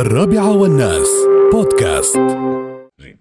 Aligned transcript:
الرابعة 0.00 0.56
والناس. 0.56 1.08
بودكاست. 1.52 2.18
زين. 2.98 3.18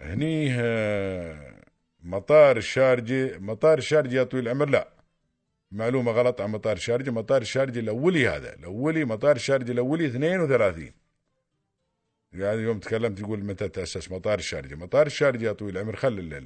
هني 0.00 0.54
آه، 0.60 1.60
مطار 2.02 2.56
الشارجة 2.56 3.38
مطار 3.38 3.78
الشارجة 3.78 4.16
يا 4.16 4.24
طويل 4.24 4.44
العمر؟ 4.44 4.68
لا. 4.68 4.88
معلومة 5.72 6.12
غلط 6.12 6.40
عن 6.40 6.50
مطار 6.50 6.76
الشارجة 6.76 7.10
مطار 7.10 7.42
الشارجة 7.42 7.78
الأولي 7.80 8.28
هذا 8.28 8.54
الأولي 8.54 9.04
مطار 9.04 9.36
الشارجة 9.36 9.72
الأولي 9.72 10.06
32 10.06 10.90
يعني 12.32 12.62
يوم 12.62 12.78
تكلمت 12.78 13.20
يقول 13.20 13.44
متى 13.44 13.68
تأسس 13.68 14.12
مطار 14.12 14.38
الشارجة 14.38 14.74
مطار 14.74 15.06
الشارجة 15.06 15.46
يا 15.46 15.52
طويل 15.52 15.76
العمر 15.76 15.96
خل 15.96 16.44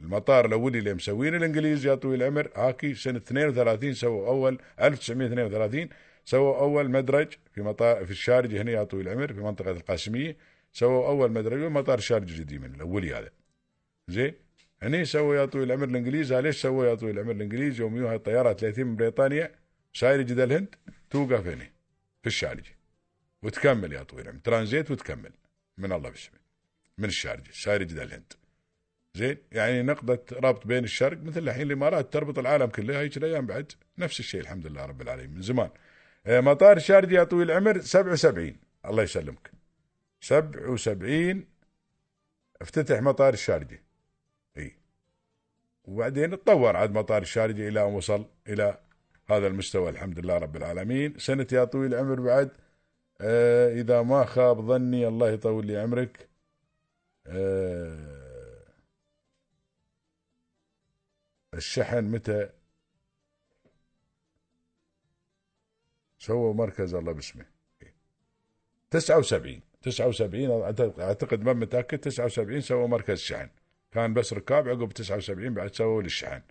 المطار 0.00 0.46
الأولي 0.46 0.78
اللي 0.78 0.94
مسوينه 0.94 1.36
الإنجليز 1.36 1.86
يا 1.86 1.94
طويل 1.94 2.22
العمر 2.22 2.50
هاكي 2.56 2.94
سنة 2.94 3.16
32 3.16 3.94
سووا 3.94 4.28
أول 4.28 4.58
1932 4.80 5.88
سووا 6.24 6.58
أول 6.58 6.90
مدرج 6.90 7.32
في 7.54 7.62
مطار 7.62 8.04
في 8.04 8.10
الشارجة 8.10 8.62
هنا 8.62 8.70
يا 8.70 8.84
طويل 8.84 9.08
العمر 9.08 9.32
في 9.32 9.40
منطقة 9.40 9.70
القاسمية. 9.70 10.36
سووا 10.72 11.08
أول 11.08 11.32
مدرج 11.32 11.60
مطار 11.60 11.98
الشارجة 11.98 12.36
القديم 12.36 12.64
الأولي 12.64 13.14
هذا. 13.14 13.30
زين؟ 14.08 14.34
هني 14.82 15.04
سووا 15.04 15.36
يا 15.36 15.44
طويل 15.44 15.64
العمر 15.64 15.88
الإنجليز. 15.88 16.32
ليش 16.32 16.62
سووا 16.62 16.86
يا 16.86 16.94
طويل 16.94 17.18
العمر 17.18 17.32
الإنجليز؟ 17.32 17.80
يوم 17.80 17.96
يوها 17.96 18.14
الطيارات 18.14 18.60
30 18.60 18.86
من 18.86 18.96
بريطانيا 18.96 19.54
ساير 19.94 20.22
جدة 20.22 20.44
الهند 20.44 20.74
توقف 21.10 21.46
هنا 21.46 21.64
في 22.22 22.26
الشارجة 22.26 22.76
وتكمل 23.42 23.92
يا 23.92 24.02
طويل 24.02 24.24
العمر 24.24 24.40
ترانزيت 24.40 24.90
وتكمل 24.90 25.32
من 25.78 25.92
الله 25.92 26.08
بسمه 26.08 26.38
من 26.98 27.04
الشارجة 27.04 27.50
ساير 27.52 27.82
جدة 27.82 28.02
الهند. 28.02 28.32
زين؟ 29.14 29.36
يعني 29.52 29.82
نقطة 29.82 30.36
ربط 30.36 30.66
بين 30.66 30.84
الشرق 30.84 31.18
مثل 31.22 31.40
الحين 31.40 31.62
الإمارات 31.62 32.12
تربط 32.12 32.38
العالم 32.38 32.66
كله 32.66 33.00
هيك 33.00 33.16
الأيام 33.16 33.46
بعد 33.46 33.72
نفس 33.98 34.20
الشيء 34.20 34.40
الحمد 34.40 34.66
لله 34.66 34.84
رب 34.84 35.02
العالمين 35.02 35.30
من 35.30 35.42
زمان. 35.42 35.70
مطار 36.26 36.76
الشارجة 36.76 37.14
يا 37.14 37.24
طويل 37.24 37.50
العمر 37.50 37.80
77 37.80 38.56
الله 38.86 39.02
يسلمك. 39.02 39.50
77 40.20 41.46
افتتح 42.62 43.00
مطار 43.00 43.32
الشارجة 43.32 43.82
اي 44.56 44.76
وبعدين 45.84 46.30
تطور 46.30 46.76
عاد 46.76 46.92
مطار 46.92 47.22
الشارجة 47.22 47.68
إلى 47.68 47.88
أن 47.88 47.92
وصل 47.92 48.26
إلى 48.48 48.78
هذا 49.30 49.46
المستوى 49.46 49.90
الحمد 49.90 50.18
لله 50.18 50.38
رب 50.38 50.56
العالمين. 50.56 51.18
سنة 51.18 51.46
يا 51.52 51.64
طويل 51.64 51.94
العمر 51.94 52.20
بعد 52.20 52.50
آه 53.20 53.72
إذا 53.72 54.02
ما 54.02 54.24
خاب 54.24 54.60
ظني 54.66 55.08
الله 55.08 55.30
يطول 55.30 55.66
لي 55.66 55.76
عمرك. 55.76 56.28
آه 57.26 58.24
الشحن 61.54 62.04
متى؟ 62.04 62.50
سووا 66.24 66.54
مركز 66.54 66.94
الله 66.94 67.12
باسمه. 67.12 67.44
79 68.90 69.60
79 69.82 71.00
أعتقد 71.00 71.42
ما 71.42 71.52
متأكد 71.52 71.98
79 71.98 72.60
سووا 72.60 72.86
مركز 72.86 73.18
شحن. 73.18 73.48
كان 73.92 74.14
بس 74.14 74.32
ركاب 74.32 74.68
عقب 74.68 74.92
79 74.92 75.54
بعد 75.54 75.74
سووا 75.74 76.02
للشحن. 76.02 76.42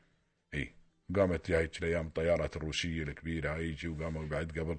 إي 0.54 0.74
قامت 1.16 1.52
هيك 1.52 1.78
الأيام 1.78 2.08
الطيارات 2.08 2.56
الروسية 2.58 3.04
الكبيرة 3.04 3.56
هيجي 3.56 3.88
وقاموا 3.88 4.26
بعد 4.26 4.60
قبل 4.60 4.78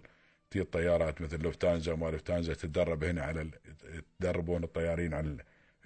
تي 0.51 0.61
الطيارات 0.61 1.23
مثل 1.23 1.43
لوفتانزا 1.43 1.93
وما 1.93 2.11
لوفتانزا 2.11 2.55
تتدرب 2.55 3.05
هنا 3.05 3.23
على 3.23 3.51
يتدربون 3.95 4.65
الطيارين 4.65 5.15
على 5.15 5.37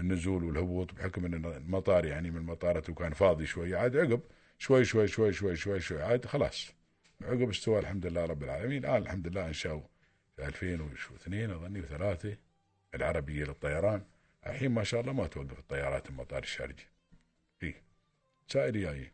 النزول 0.01 0.45
والهبوط 0.45 0.92
بحكم 0.95 1.25
إن 1.25 1.34
المطار 1.34 2.05
يعني 2.05 2.31
من 2.31 2.36
المطارات 2.36 2.91
وكان 2.91 3.12
فاضي 3.12 3.47
شوي. 3.47 3.75
عاد 3.75 3.97
عقب 3.97 4.20
شوي 4.59 4.84
شوي 4.84 5.09
شوي 5.09 5.33
شوي 5.33 5.56
شوي 5.56 5.81
شوي 5.81 6.03
عاد 6.03 6.27
خلاص. 6.27 6.78
عقب 7.22 7.48
استوى 7.48 7.78
الحمد 7.78 8.06
لله 8.06 8.24
رب 8.24 8.42
العالمين. 8.42 8.84
الآن 8.84 9.02
الحمد 9.02 9.28
لله 9.28 9.47
انشاوا 9.48 9.83
في 10.36 10.47
2002 10.47 11.50
اظني 11.50 11.80
وثلاثة 11.80 12.36
العربية 12.94 13.44
للطيران. 13.44 14.02
الحين 14.47 14.70
ما 14.70 14.84
شاء 14.84 15.00
الله 15.00 15.12
ما 15.12 15.27
توقف 15.27 15.58
الطيارات 15.58 16.11
المطار 16.11 16.42
الشارجي 16.42 16.86
اي 17.62 17.74
سائر 18.48 18.77
جاي. 18.77 19.12